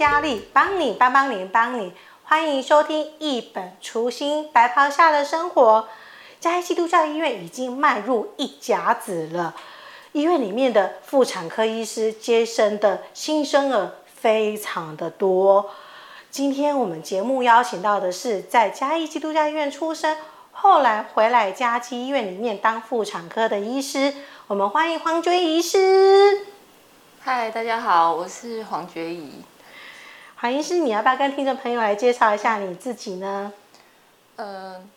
[0.00, 1.92] 佳丽，帮你帮帮你帮你，
[2.24, 5.80] 欢迎收听《一本初心白袍下的生活》。
[6.40, 9.54] 嘉义基督教医院已经迈入一甲子了，
[10.12, 15.68] 医院里面的妇产科医师接生的新生儿非常的多。
[16.30, 20.16] 今天我们节目邀请到的是在嘉义基督教医院出生，
[20.52, 24.14] 后来回来嘉基医院里面当妇产科的医师。
[24.46, 26.46] 我们欢迎黄珏仪医师。
[27.20, 29.42] 嗨，大家好，我是黄觉仪。
[30.40, 33.52] 黄医师，你要不要跟听众朋友来介绍一下你自己呢？
[34.36, 34.88] 嗯、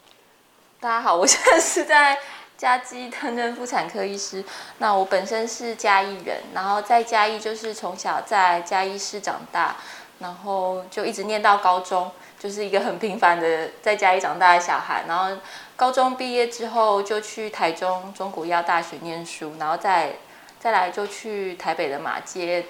[0.79, 2.17] 大家好，我现在是在
[2.57, 4.41] 嘉基担任妇产科医师。
[4.77, 9.75] 那我本身是嘉义人，然后在嘉义就是从小在嘉义市长大，
[10.19, 15.03] 然后就一直念到高中，就是一个很平凡的在嘉义长大的小孩。
[15.09, 15.37] 然后
[15.75, 20.13] 高中毕业之后就去台中中国医药大学念书，然后再
[20.57, 22.65] 再来就去台北的马街。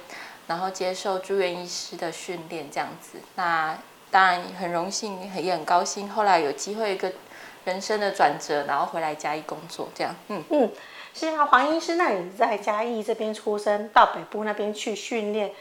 [0.47, 3.17] 然后接受住院医师的训练，这样子。
[3.35, 3.77] 那
[4.11, 6.09] 当然很荣幸，也很高兴。
[6.09, 7.11] 后来有机会一个
[7.65, 10.15] 人生的转折，然后回来嘉义工作，这样。
[10.27, 10.71] 嗯嗯，
[11.13, 15.51] 是啊，黄医师，那你在嘉义这边出生，到北部那边去训练。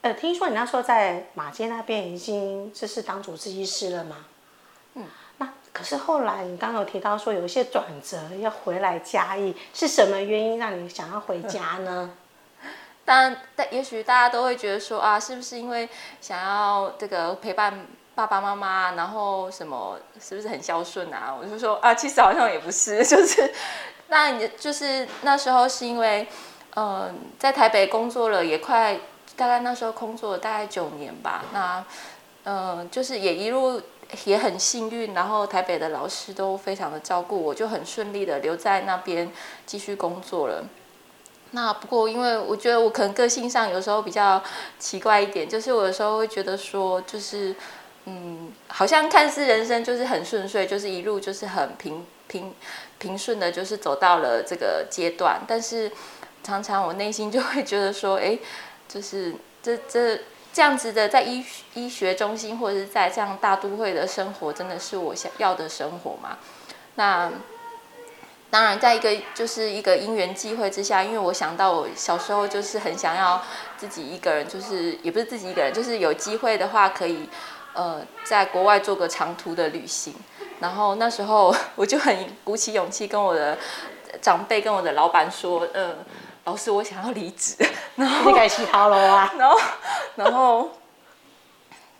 [0.00, 4.24] 呃，听说你那时候在马街那边已经就是当主治医师了吗？
[4.94, 5.04] 嗯。
[5.38, 12.10] 那可是后来你刚刚有提到说有一些转折，要回来嘉义，是什么原因让你想要回家呢？
[12.12, 12.16] 嗯
[13.08, 15.88] 但，但也许大家都会觉得说啊，是不是因为
[16.20, 21.34] 想要这个陪伴爸爸妈妈，然后什么是不是很孝顺啊？
[21.34, 23.50] 我就说啊，其实好像也不是， 就是
[24.08, 26.28] 那你就是那时候是因为，
[26.76, 28.98] 嗯、在台北工作了也快，
[29.36, 31.46] 大概那时候工作了大概九年吧。
[31.54, 31.82] 那
[32.44, 33.80] 嗯、就是也一路
[34.24, 39.32] 也很幸运，然后台北的老师都非常的照顾我，就很顺利的留在那边
[39.64, 40.62] 继续工作了。
[41.52, 44.42] 那不过，因为我觉得我可能个性上有时候比较
[44.78, 47.56] 奇怪一点，就是我有时候会觉得说，就是
[48.04, 52.52] 嗯，好像看似人生就是很顺遂，就是一路就是很平平
[52.98, 55.40] 平顺的，就是走到了这个阶段。
[55.48, 55.90] 但是
[56.44, 58.38] 常常我内心就会觉得说，哎，
[58.86, 60.20] 就是这这
[60.52, 61.42] 这样子的，在医
[61.72, 66.36] 医学中心或者是在这样大都会的生活，真的是我想要的生活吗？
[66.96, 67.32] 那。
[68.50, 73.42] 当然，在一个就是一个因缘际会之下，因为我想到我小时候就是很想要
[73.76, 77.28] 自己一个人，就是也不是自己一个人，就是有机会的话可以，
[77.74, 80.14] 呃，在国外做个长途的旅行。
[80.60, 83.56] 然后那时候我就很鼓起勇气跟我的
[84.22, 85.96] 长辈、跟我的老板说，嗯、呃，
[86.44, 87.54] 老师，我想要离职。
[87.96, 89.32] 然后 你改其他了啊。
[89.36, 89.60] 然后，
[90.16, 90.70] 然后。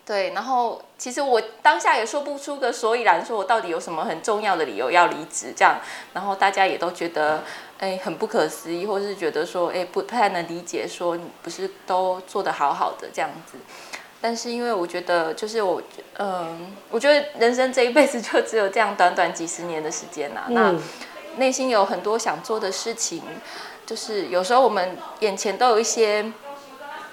[0.09, 5.75] 对，然后其实我当下也说不出个所以然，说我到底有什么很重要的理由要离职这样，
[6.15, 7.43] 然后大家也都觉得
[7.77, 13.59] 哎很不可思议，或是觉得说哎不太能理解，说你不是都做得好好的这样子，
[14.19, 15.79] 但是因为我觉得就是我
[16.17, 20.75] 嗯，我觉得人生这一辈子就只有这样短短几十年的时间呐、啊，那
[21.37, 23.21] 内心有很多想做的事情，
[23.85, 26.25] 就是有时候我们眼前都有一些。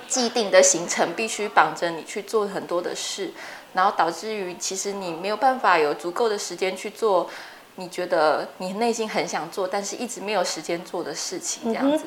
[0.08, 3.32] 既定的行程必须绑着你去做很多的事，
[3.74, 7.28] 然后导致于其实你没有办法有足够的时间去做
[7.76, 12.04] 你觉得你内心很想做，但是一直没有时间做的事情这样子。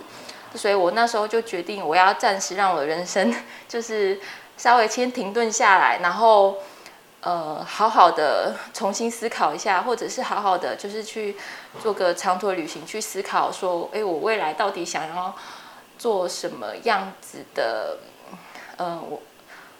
[0.55, 3.33] 所以我那时候就决定，我要暂时让我的人生
[3.67, 4.19] 就是
[4.57, 6.57] 稍微先停顿下来，然后
[7.21, 11.35] 呃好好的重新思考一下，或者是好好的就是去
[11.81, 15.35] 做个长途旅行，去思考说，哎，我未来到底想要。
[15.99, 17.99] 做什么样子的？
[18.77, 19.21] 嗯、呃，我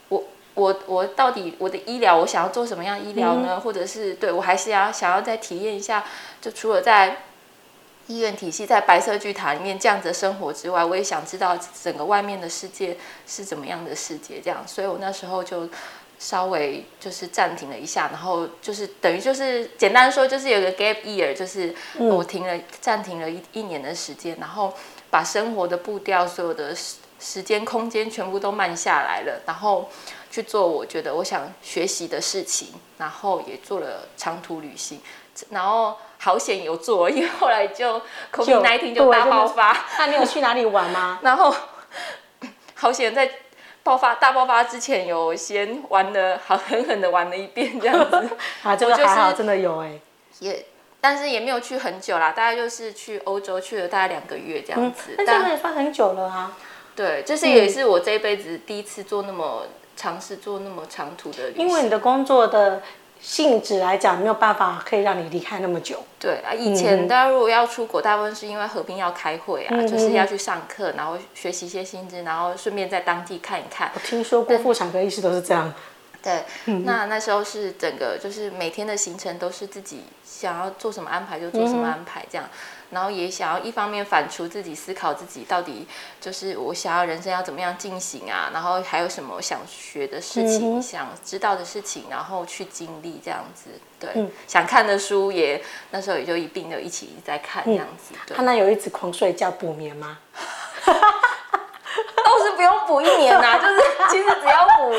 [0.09, 0.25] 我
[0.55, 3.51] 我我到底我的医疗，我想要做什么样医疗呢？
[3.51, 6.03] 嗯、或者是对我还是要想要再体验一下，
[6.41, 7.19] 就除了在
[8.07, 14.41] 医院体系、在白色巨塔里面这样子的生活之外，我也想知道整个外面的世界是怎么样的世界。
[14.43, 15.69] 这样，所以我那时候就
[16.19, 24.73] 稍微就是暂停了一下，然后就是等于就是简单说，就是有个 gap year，就是我停了暂停了一一年的时间，然后。
[25.09, 29.89] 把生活的步调、所有的时时间、空间全部都慢下来了，然后
[30.31, 35.01] 去做我觉得我想学习的事情，然后也做了长途旅行，
[35.49, 38.01] 然后好险有做，因为后来就
[38.31, 39.85] COVID-19 就大爆发。
[39.97, 41.19] 那你有去哪里玩吗？
[41.23, 41.53] 然后
[42.75, 43.29] 好险在
[43.83, 48.29] 爆发大爆发之前有先玩的好狠狠的玩了一遍这样子。
[48.63, 49.99] 啊，这个还好，真的有哎，
[50.39, 50.65] 也。
[51.01, 55.15] 但是也没有去很久啦，大概就是去欧洲去了大概两个月这样子。
[55.17, 56.57] 那这样也算很久了啊。
[56.95, 59.65] 对，这是也是我这一辈子第一次做那么
[59.95, 61.67] 尝试做那么长途的旅行。
[61.67, 62.81] 因为你的工作的
[63.21, 66.03] 性质来讲，没有办法可以让你离开那么久。
[66.19, 73.89] 对啊，以前大家如果要出国，大部分是因为合并要开会啊，嗯、就是要去上课，然后学习一些新知，然后顺便在当地看一看。
[73.95, 75.73] 我听说过妇产科医师都是这样。
[76.21, 76.43] 对，
[76.83, 82.47] 那那时候是整个就是每天的行程都是自己想要做什么安排就做什么安排这样，
[82.91, 85.87] 然后也想要一方面反刍自己思考自己到底
[86.19, 93.69] 就是我想要人生要怎么样进行啊，然后还有什么想学的事情、想知道的事情，然后去经历这样子。
[93.99, 95.61] 对，想看的书也
[95.91, 98.13] 那时候也就一并的一起在看这样子。
[98.33, 100.19] 他那有一直狂睡觉补眠吗？
[102.23, 104.93] 倒是不用补一年呐、啊，就是其实只要补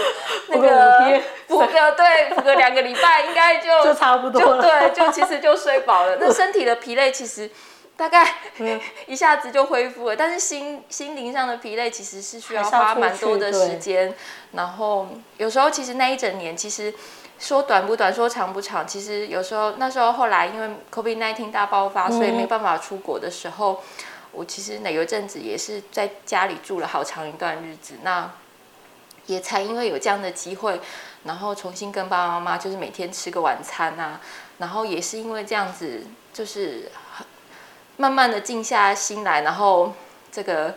[0.49, 4.63] 那个补个对补个两个礼拜，应该就就差不多了。
[4.63, 6.17] 对，就其实就睡饱了。
[6.21, 7.49] 那身体的疲累其实
[7.97, 8.35] 大概
[9.07, 14.15] 一下子就恢复了，但是心心灵上的疲累其实是需要花蛮多的时间。
[14.53, 15.07] 然后
[15.37, 16.93] 有时候其实那一整年，其实
[17.39, 23.81] 说短不短，说长不长，其实有时候那时候后来因为 COVID-19 大爆发，所以没办法出国的时候。
[24.33, 28.31] 我其实那有一阵子也是在家里住了好长一段日子，那
[29.27, 30.81] 也才因为有这样的机会，
[31.25, 34.21] 然后重新跟爸爸妈妈就是每天吃个晚餐啊，
[34.59, 36.91] 然后也是因为这样子，就是
[37.97, 39.93] 慢慢的静下心来，然后
[40.33, 40.77] 这个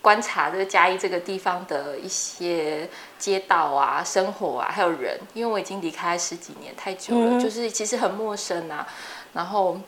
[0.00, 2.88] 观察这个嘉义这个地方的一些
[3.18, 8.86] 街道啊、生活啊，还有人，因为我已经离开十几年太久了，就是其实很陌生啊，
[9.32, 9.80] 然后，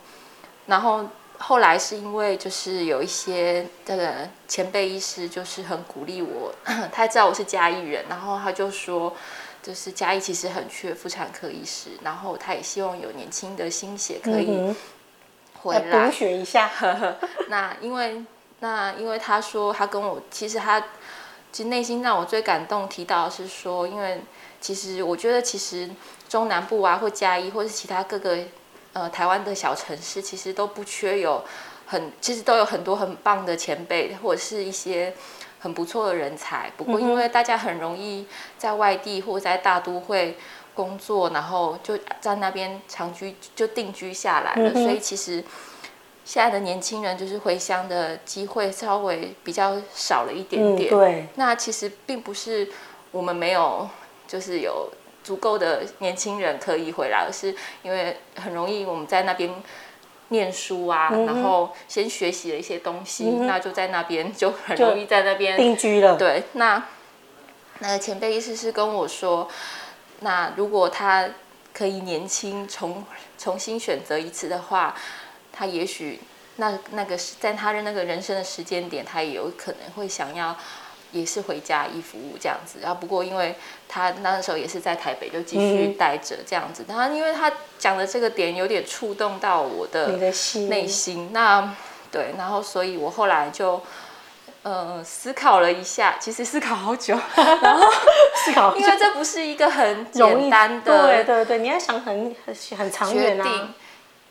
[0.66, 1.06] 然后。
[1.38, 6.54] 后来是因为就是有一些这个前辈医师就是很鼓励我，
[6.92, 9.12] 他知道我是嘉义人，然后他就说，
[9.62, 14.74] 就是嘉义其实很缺妇产科医师，然后他也希望有年轻的新血可以
[15.60, 16.70] 回来补血一下。
[17.48, 18.24] 那因为
[18.60, 20.80] 那因为他说他跟我其实他
[21.52, 24.22] 其实内心让我最感动提到的是说，因为
[24.60, 25.90] 其实我觉得其实
[26.28, 28.38] 中南部啊或嘉义或是其他各个。
[28.94, 31.44] 呃，台湾的小城市其实都不缺有
[31.84, 35.12] 很，其实都有很多很棒的前辈，或者是一些
[35.58, 36.70] 很不错的人才。
[36.76, 38.26] 不过，因为大家很容易
[38.56, 40.38] 在外地或者在大都会
[40.74, 45.42] 工作，然后就在那边长居就定居下来了，所以其实
[46.24, 50.88] 现在的年轻人就是回乡的机会稍微比较少了一点点。
[50.90, 52.70] 对，那其实并不是
[53.10, 53.88] 我们没有，
[54.28, 54.88] 就是有。
[55.24, 59.50] 足够的年轻人可以回来，而是因为很容易我们在那边
[60.28, 66.16] 念书啊，嗯、然后先学习了一些东西，嗯、那就在那边就很容易在那边定居了。
[66.16, 66.84] 对，那
[67.78, 69.48] 那个前辈意思是跟我说，
[70.20, 71.26] 那如果他
[71.72, 73.04] 可以年轻重
[73.38, 74.94] 重新选择一次的话，
[75.52, 76.20] 他也许
[76.56, 80.54] 那那个在他的那个人生的时间点，他也有可能会想要。
[81.14, 83.54] 也是回家一服务这样子，然后不过因为
[83.88, 86.84] 他那时候也是在台北，就继续待着这样子。
[86.88, 91.72] 然后、嗯、因为他讲的这个点有点触动到我的内心，心那
[92.10, 93.80] 对，然后所以我后来就
[94.64, 97.88] 呃思考了一下，其实思考好久，然后
[98.44, 103.74] 思考，因为这不是一个很简单的， 对对对，你要想很很很长远啊。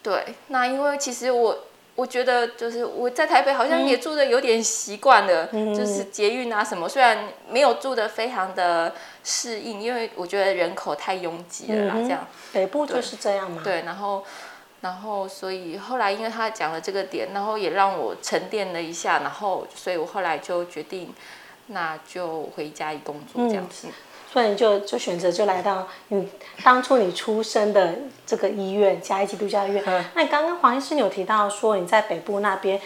[0.01, 1.65] 对，那因为其实我。
[1.95, 12.27] 我觉得就是我在台北好像也住的有点习惯了，嗯、就是捷运啊什么，虽然没有住的非常的适应，因为我觉得人口太拥挤了啦，这样。
[12.51, 13.61] 北部就是这样嘛。
[13.63, 14.23] 对，然后，
[14.81, 21.13] 然后所以后来因为他讲了这个点，然后也让我沉淀了一下，然后所以我后来就决定，
[21.67, 23.88] 那就回家一工作这样子。
[23.88, 23.93] 嗯
[24.33, 26.27] 所以你就就选择就来到你
[26.63, 27.93] 当初你出生的
[28.25, 29.83] 这个医院嘉义基督教医院。
[29.85, 32.81] 嗯、那你刚刚黄医师有提到说你在北部那边，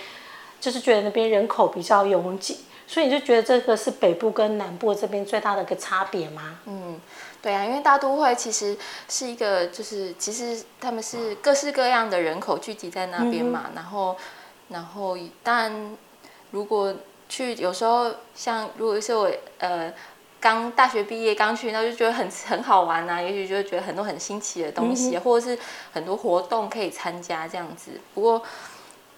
[0.59, 6.59] 就是觉得那边人口比较拥挤，所以你就觉得这个是北部跟南部这边最大的一个差别吗？
[6.65, 6.99] 嗯，
[7.41, 8.77] 对啊，因为大都会其实
[9.07, 14.17] 是一个就是其实他们是各式各样的人口聚集在那边嘛，嗯、然后
[14.67, 15.97] 然后当然
[16.51, 16.93] 如果
[17.29, 19.93] 去有时候像如果是我呃。
[20.39, 25.59] 刚大学毕业刚去，那就觉得很很好玩呐、啊，也许就觉得很多很新奇的东西，嗯、或者是
[25.91, 27.91] 很多活动可以参加这样子。
[28.13, 28.43] 不过，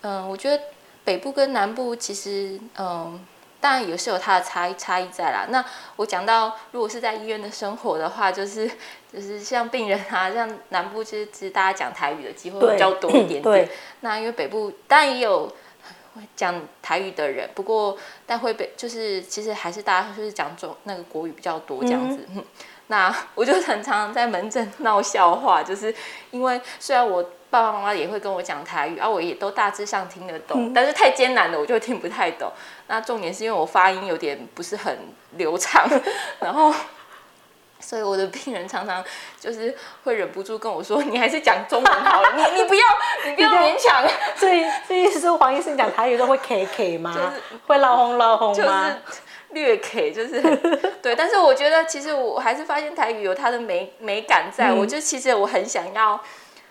[0.01, 0.63] 嗯，我觉得
[1.03, 3.19] 北部跟南部其实，嗯，
[3.59, 5.45] 当然也是有它的差异差异在啦。
[5.49, 5.63] 那
[5.97, 8.69] 我讲到，如果是在医院的生活的话，就是
[9.13, 13.69] 就是像病人啊，像南部其实其实大家讲台语的机会比较多一点点。
[13.99, 15.51] 那因为北部当然也有。
[16.35, 22.25] 讲台语的人，不过但会被就是其实还是大家就是讲中那个国语比较多这样子。
[22.35, 22.43] 嗯、
[22.87, 25.93] 那我就常常在门诊闹笑话，就是
[26.31, 32.51] 因为虽然我爸爸妈妈也会跟我讲台语，啊，我也都大致上听得懂，嗯、但是太艰难了我就听不太懂。
[32.87, 34.97] 那重点是因为我发音有点不是很
[35.31, 35.89] 流畅，
[36.39, 36.73] 然后
[37.79, 39.03] 所以我的病人常常
[39.39, 42.85] 就是会忍不住跟我说：“你还是讲中文好了，你你不要
[43.25, 44.05] 你不要勉强。
[44.35, 47.13] ”所以所以是说黄医生讲台语都会 K K 吗？
[47.15, 48.53] 就是会闹哄闹哄吗？
[48.55, 48.63] 就
[49.13, 49.21] 是
[49.51, 50.41] 略 K，就是
[51.01, 51.15] 对。
[51.15, 56.19] 但是我觉得其实我还是发现台语有它的美美感在，嗯、我就其实我很想要，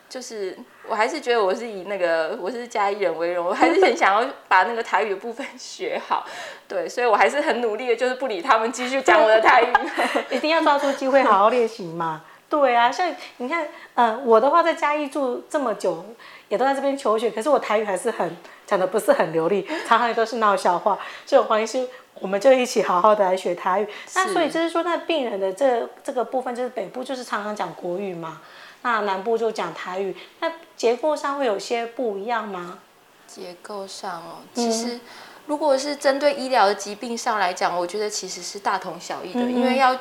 [0.09, 0.57] 就是
[0.89, 6.25] 我还是觉得我是以那个我是嘉义人为荣，我还是很想要把那个台语的部分 学好。
[6.67, 9.73] 对，所以我还是很努力的，就是不理他们，继续讲我的台语。
[10.35, 12.23] 一定要抓住机会好好练习嘛。
[12.51, 16.03] 对啊，像你看，嗯、呃，我的话在嘉义住这么久，
[16.49, 18.35] 也都在这边求学，可是我台语还是很
[18.67, 20.99] 讲的不是很流利，常常也都是闹笑话。
[21.27, 21.87] 所以黄医师，
[22.21, 23.89] 我们就一起好好的来学台语。
[24.15, 28.41] 那所以就是说，那病人的这这个部分，就是北部就是常常讲国语嘛，
[28.89, 30.17] 那南部就讲台语。
[30.41, 32.79] 那结构上会有些不一样吗？
[33.27, 34.95] 结构上哦，其实。
[34.97, 35.01] 嗯
[35.49, 39.99] 如果是针对医疗的疾病上来讲，我觉得其实是大同小异的，嗯、因为要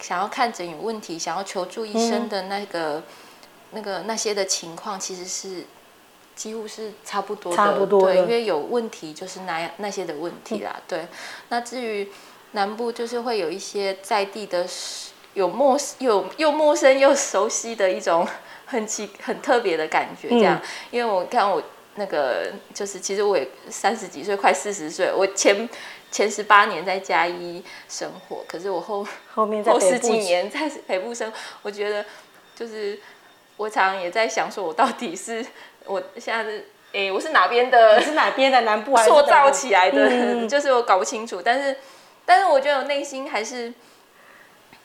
[0.00, 3.02] 想要看诊有问题，想要求助医生的那个、嗯、
[3.70, 5.64] 那个那些的情况，其实是
[6.34, 7.56] 几乎是差不多的。
[7.56, 10.72] 差不多对，因为有问题就是那那些的问题啦。
[10.74, 11.06] 嗯、对，
[11.48, 12.10] 那至于
[12.50, 14.66] 南部，就是会有一些在地的，
[15.34, 18.26] 有陌有又陌生又熟悉的一种
[18.66, 20.60] 很奇很特别的感觉，这样。
[20.62, 21.62] 嗯、因为我看我。
[21.96, 25.12] 那个就是，其实我也三十几岁，快四十岁。
[25.14, 25.68] 我前
[26.10, 32.02] 前十八年在嘉义生活，可是我后后面在后十几年在北部生活，我觉得
[32.56, 32.98] 就是
[33.58, 35.44] 我常常也在想，说我到底是
[35.84, 38.00] 我现在是哎，我是哪边的？
[38.00, 40.08] 是哪边的南部还是 塑造起来的？
[40.08, 41.42] 嗯、就是我搞不清楚。
[41.44, 41.76] 但是，
[42.24, 43.70] 但是我觉得我内心还是。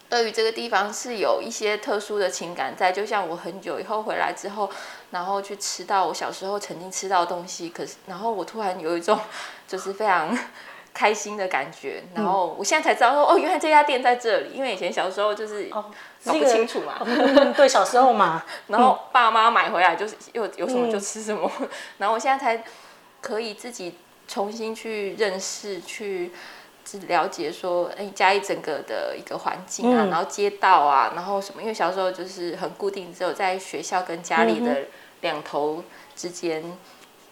[0.10, 4.70] 对于这个地方是有一些特殊的情感在，就像我很久以后回来之后，
[5.12, 9.20] 然后去吃到我小时候曾经吃到的东西，可是然后我突然有一种
[9.68, 10.38] 就是非常
[10.94, 15.84] 开心的感觉，然后我现在才知道说哦，原来这家店在这里，因为以前小时候就是搞
[16.24, 22.64] 不清楚嘛，哦、对，小时候嘛， 然后爸妈买回来就是又有什么就吃什么，嗯、 然后我现在才
[23.20, 26.32] 可以自己重新去认识去。
[26.90, 31.62] 是了解说，哎，嘉义整个的一个环境啊，嗯、然后街道啊，然后什么？
[31.62, 34.84] 因为小时候就是很固定，只有在学校跟家里的
[35.20, 35.84] 两头
[36.16, 36.64] 之间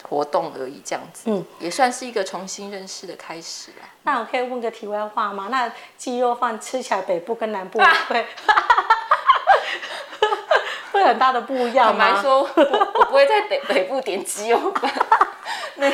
[0.10, 3.88] 活动而已，这样子，嗯，也算是一个重新认识的开始啊。
[4.04, 5.48] 那我可以问个题外话吗？
[5.50, 7.96] 那鸡肉饭吃起来北部跟南部会、啊、
[10.92, 12.06] 会很大的不一样吗？
[12.06, 14.92] 坦白说，我我不会在北北部点鸡肉饭。
[15.78, 15.90] 那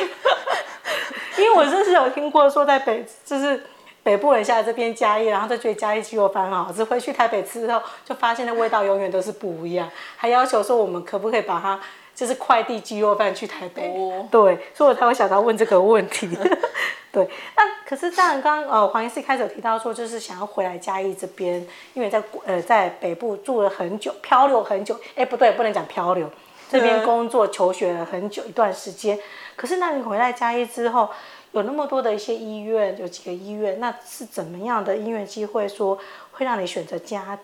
[1.42, 3.64] 因为我真是有听过说，在北就是
[4.02, 11.78] 北部人下来这边嘉义，然后就觉得嘉义鸡肉饭很好吃，回去台北吃之后就发现那味道永远都是不一样，还要求说我们可不可以把它
[12.14, 13.88] 就是快递鸡肉饭去台北？
[13.96, 16.28] 哦、对，所以我才会想到问这个问题。
[17.12, 26.26] 对，那可是当然刚刚呃黄医师开始有提到说，就是想要回来嘉义这边，因为在呃在北部住了很久，漂流很久，哎不对，不能讲漂流，
[26.70, 29.18] 这边工作求学了很久一段时间。
[29.54, 31.10] 可是，那你回来嘉义之后，
[31.52, 35.98] 有那么多的一些医院，有几个医院，那是怎么样的因缘机会说
[36.32, 37.38] 会让你选择嘉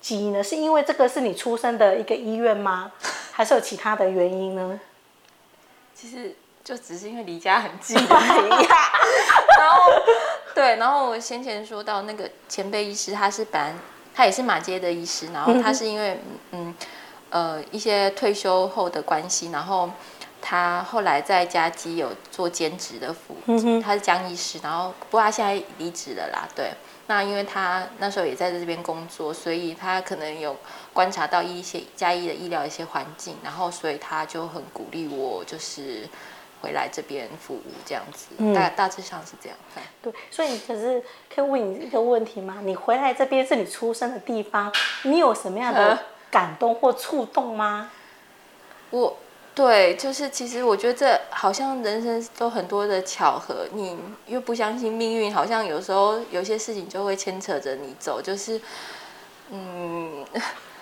[0.00, 0.42] 基呢？
[0.42, 2.90] 是因为这个是你出生的一个医院吗？
[3.32, 4.80] 还是有其他的原因呢？
[5.94, 8.66] 其实就只是因为离家很近而已。
[9.60, 9.92] 然后，
[10.54, 13.74] 对，然后我先前说到那个前辈医师，他是本
[14.14, 16.18] 他也是马街的医师，然后他是因为
[16.52, 16.74] 嗯
[17.28, 19.90] 呃一些退休后的关系，然后。
[20.42, 26.48] 他后来在嘉基有做兼职的服务，嗯、他是江医师，然后不过他现在离职了啦。
[26.54, 26.70] 对，
[27.06, 30.56] 那因为他那时候也在这边工作，所以他可能有
[30.92, 36.08] 观察到一些嘉义的医疗一些环境，然后所以他就很鼓励我，就是
[36.60, 38.28] 回来这边服务这样子。
[38.38, 39.58] 嗯、大大致上是这样。
[40.02, 41.02] 对，所以可是
[41.34, 42.58] 可以问你一个问题吗？
[42.62, 45.98] 你回来这边是你出生的地方，你有什么样的
[46.30, 47.90] 感动或触动吗？
[48.90, 49.16] 我。
[49.60, 53.94] 对，就是其实我觉得这好像人生都很多的巧合，你
[54.26, 58.58] 又不相信命运，好像有时候有些事情就会牵扯着你走，就是，
[59.50, 60.24] 嗯，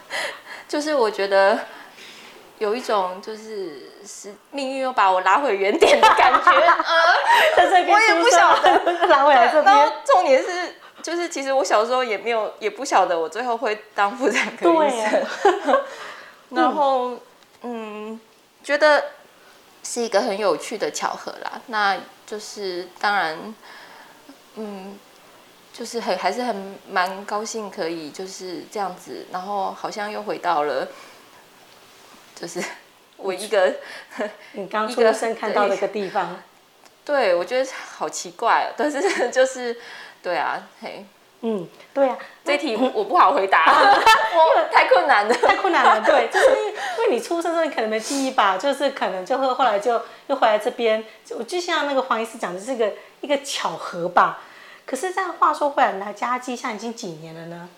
[0.69, 1.59] 就是我觉得
[2.59, 9.65] 有一种就是是命运又把我拉回原点的感觉， 呃，我也不晓得 拉回来这边。
[9.65, 15.27] 然后重点是，就是其实我小时候也没有也不晓得我最后会当妇产科医生，
[16.51, 17.19] 然后
[17.63, 18.21] 嗯。
[18.69, 19.03] 嗯觉得
[19.83, 21.97] 是一个很有趣的巧合啦，那
[22.27, 23.55] 就是当然，
[24.57, 24.99] 嗯，
[25.73, 30.87] 就是很还是很蛮高兴可以就是这样子，然后好像又回到了，
[32.35, 32.63] 就是
[33.17, 33.77] 我一个
[34.53, 36.37] 你刚出生看到的一个地方，
[37.07, 39.01] 对，对我觉得好奇怪，但是
[39.33, 39.75] 就是
[40.23, 41.07] 对啊，嘿，
[41.41, 46.01] 嗯，对啊，这题我不好回答， 我太困难了，太困难了。
[46.05, 54.41] 对，就是因为你出生时候你可能没记忆吧，就是可能就会后来就又回来这边，就就像那个黄医师讲的是一个一个巧合吧。
[54.85, 57.69] 可是这样话说回来，来嘉基现在已经几年了呢？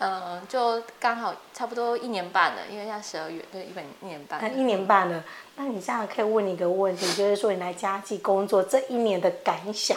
[0.00, 4.58] 嗯，就刚好差不多一年半了，因为现在十二月，对，一本一年半。
[4.58, 5.22] 一年半了，
[5.56, 9.96] 那你这样可以问你一个问题，就是说你来嘉基工作这一年的感想？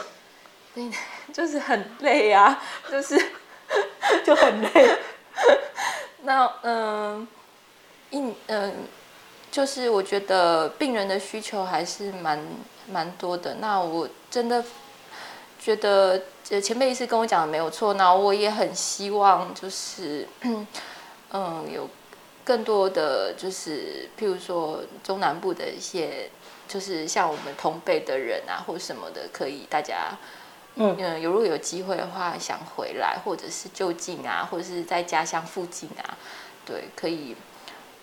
[0.73, 0.89] 对，
[1.33, 3.17] 就是很累啊，就是
[4.25, 4.97] 就很累。
[6.23, 7.27] 那嗯，
[8.09, 8.73] 一嗯，
[9.49, 12.37] 就是我觉得病人的需求还是蛮
[12.87, 13.55] 蛮多的。
[13.61, 14.63] 那我真的
[15.57, 16.21] 觉得。
[16.61, 20.27] 前辈医师跟我讲的没有错，那我也很希望就是，
[21.31, 21.89] 嗯，有
[22.43, 26.29] 更多的就是，譬如说中南部的一些，
[26.67, 30.17] 就是像我们同辈的人啊，或什么的，可以大家，
[30.75, 36.17] 嗯，有如果有机会的话，想回来，或者是就近啊，或者是在家乡附近啊，
[36.65, 37.35] 对，可以，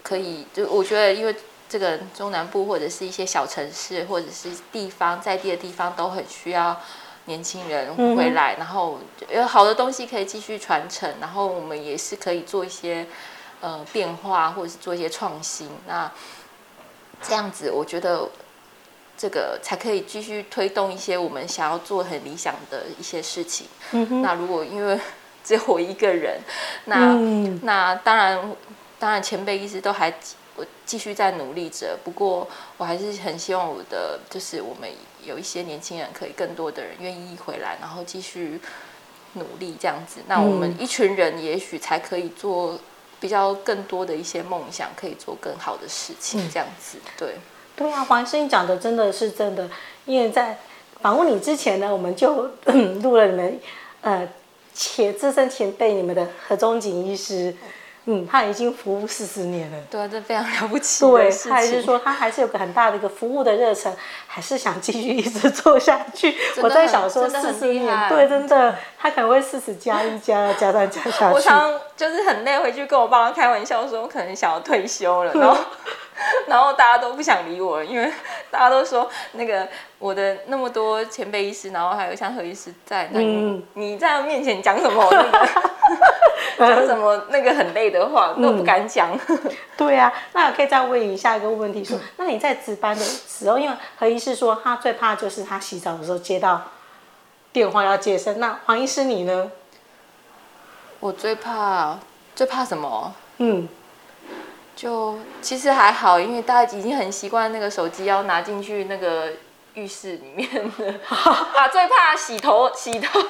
[0.03, 1.35] 可以，就我觉得，因为
[1.69, 6.81] 这个中南部或者是一些小城市，或者是地方在地的地方，都很需要。
[7.25, 8.99] 年轻人回来，然后
[9.29, 13.07] 有好的东西可以继续传承，然后我们也是可以做一些
[13.61, 15.69] 呃变化，或者是做一些创新。
[15.87, 16.11] 那
[17.21, 18.27] 这样子，我觉得
[19.19, 23.67] 这个才可以继续推动一些我们想要做很理想的一些事情。
[23.91, 24.99] 嗯、那如果因为
[25.45, 26.41] 只有我一个人，
[26.87, 28.57] 那、嗯、那当然
[28.99, 30.15] 当然前辈一直都还
[30.57, 31.99] 我继续在努力着。
[32.03, 32.49] 不过
[32.79, 34.89] 我还是很希望我的就是我们。
[35.25, 38.59] 有一些年轻人可以更多的人愿意回来，然后继续
[39.35, 40.21] 努力这样子。
[40.27, 42.79] 那我们一群人也许才可以做
[43.21, 46.99] 比较更多的一些梦想，可以做更好的事情这样子。
[47.19, 47.35] 对，
[47.79, 49.71] 对啊，黄医生讲的真的是真的。
[50.05, 50.59] 因为在
[51.01, 52.51] 访问你之前呢，我们就
[53.03, 53.61] 录了你们
[54.01, 54.29] 呃
[54.75, 57.55] 前资深前辈你们的何宗景医师。
[58.11, 61.05] 嗯，他已经服务四十年了，对啊，这非常了不起。
[61.05, 63.95] 对，他还是说他还是有个很大的一个服务的热忱，
[64.27, 66.35] 还是想继续一直做下去。
[66.63, 71.35] 我在想说四十年，对，真的，他可能会四十加一加加上加下去。
[71.37, 75.59] 我常就是很累，回去跟我爸妈开玩笑说，我可能想要退休了， 然后
[76.47, 78.11] 然后大家都不想理我，因为
[78.51, 79.69] 大家都说那个
[79.99, 85.07] 我的那么多前辈医师，然后还有像何医师在，那你、嗯、你在他面前讲什么？
[85.11, 85.71] 那个
[86.67, 89.39] 讲什么那个很累的话都不敢讲、嗯。
[89.79, 96.63] 对啊，那我可以再问一下一个问题说，说那你在值班的时候，因为何医师说他最怕就是他洗澡的时候接到
[97.53, 99.51] 电话要接生，那黄医师你呢？
[101.01, 101.99] 我最怕
[102.35, 103.15] 最怕什么？
[103.39, 103.69] 嗯，
[104.75, 109.33] 就其实还好，因为大家已经很习惯那个手机要拿进去那个。
[109.79, 110.95] 浴室里面的。
[111.09, 113.21] 啊，最怕洗头， 洗头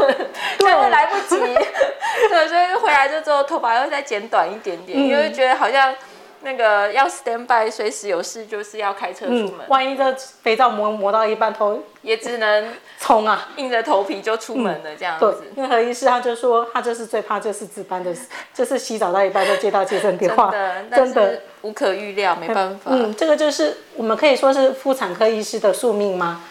[0.58, 1.36] 就会来不及，
[2.30, 5.94] 对，所以回来就之后头发又再剪短一点点，嗯、因为觉得好像
[6.40, 15.42] 那个要 stand by，随时有事就是要开车出门，嗯、万一这肥皂磨磨到一半头也只能冲啊，硬着头皮就出门了这样子。
[15.42, 18.14] 嗯、因为何医师他就说他就是最怕就是值班的，
[18.54, 21.42] 就是洗澡到一半就接到接生电话，真的，真的。
[21.62, 22.92] 无可预料，没办法。
[22.92, 26.44] 嗯，这个就是我们可以说是妇产科医师的宿命吗？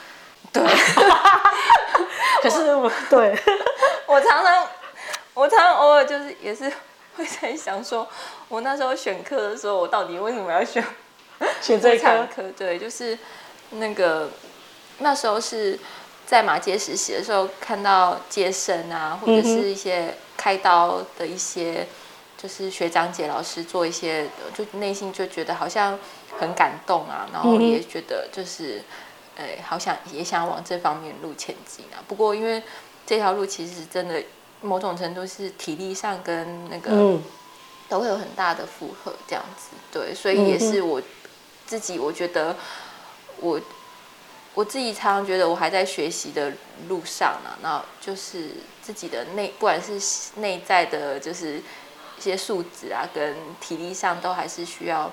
[0.52, 0.62] 对，
[2.43, 3.34] 可是我对，
[4.06, 4.67] 我常常，
[5.34, 6.69] 我常常偶尔就是也是
[7.17, 8.08] 会在想说，
[8.47, 10.84] 我那时候选课的时候，我到底为什么要选
[11.62, 12.27] 选这科？
[12.56, 13.17] 对，就是
[13.71, 14.30] 那个
[14.99, 15.77] 那时候是
[16.25, 21.88] 在马街实习的时候，看到接生啊，或者是一些开刀的一些，
[22.38, 25.97] 就是学长姐老师做一些，就内心就觉得好像
[26.39, 28.84] 很感动啊，然后也觉得就是。
[29.39, 32.01] 哎，好想也想往这方面路前进啊！
[32.08, 32.63] 不过因为
[33.06, 34.19] 这条路其实真的
[34.62, 37.24] 某种程度是体力上跟那个、嗯、
[37.89, 41.02] 都会有很大的负荷，这样子对，所以也是我
[41.65, 42.56] 自己，我觉得
[43.39, 43.60] 我
[44.54, 46.52] 我自己常常觉得我还在学习的
[46.88, 47.60] 路上呢、啊。
[47.62, 50.00] 那就是自己的内，不管是
[50.41, 51.58] 内在的，就是
[52.17, 55.12] 一些素质啊，跟体力上都还是需要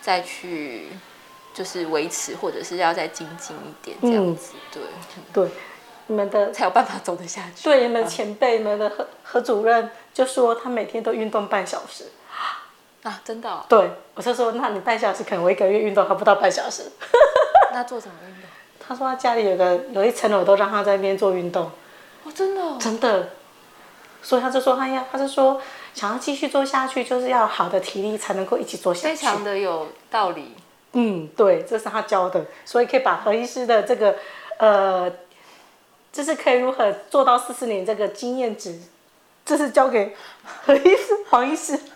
[0.00, 0.88] 再去。
[1.56, 5.50] 就是维持，或者是要再精进一点这样子，对、嗯、对，
[6.08, 7.64] 你们的才有办法走得下去。
[7.64, 12.04] 对，你们前辈们的何何主任就说他每天都运动半小时
[13.02, 13.64] 啊，真的、哦？
[13.68, 16.90] 对，我就说那你半小时，可能我一个月运动还不到半小时。
[17.72, 18.42] 那做什么运动？
[18.78, 21.70] 他说他家里有个有一层楼都让他在那边做运动。
[22.24, 22.76] 哦，真的、哦？
[22.80, 23.28] 真的。
[24.22, 25.60] 所以他就说他要，他就说
[25.94, 29.14] 想要继续做下去，就是要好的体力才能够一起做下去。
[29.14, 30.56] 非常的有道理。
[30.94, 34.16] 嗯，对，这是他教的，所以可以把何医师的这个，
[34.58, 35.12] 呃，
[36.16, 38.74] 就是可以如何做到四十年这个经验值
[39.44, 40.16] 这是交给
[40.64, 41.78] 何医师、黄医师。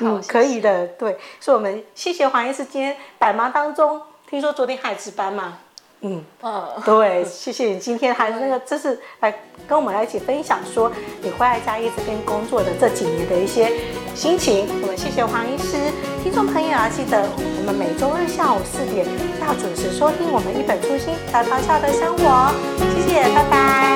[0.00, 5.58] 嗯，可以的，对，所以我们谢谢黄医师今天百忙当中，听说昨天还值班嘛？
[6.00, 9.32] 嗯，嗯，对，谢谢你今天还那个，这是来
[9.68, 10.90] 跟我们来一起分享说
[11.22, 13.72] 你回来嘉义这边工作的这几年的一些
[14.18, 14.66] 心情。
[14.82, 15.78] 我们谢谢黄医师，
[16.24, 19.06] 听众朋友啊记得，我们每周日下午四点
[19.40, 22.52] 要准时收听我们一本初心白袍下的生活。
[23.06, 23.87] 谢谢，拜拜。